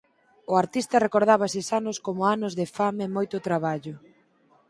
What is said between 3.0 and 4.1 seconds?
e moito traballo.